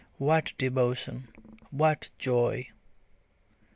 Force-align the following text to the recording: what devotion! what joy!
what 0.17 0.51
devotion! 0.57 1.27
what 1.69 2.09
joy! 2.17 2.67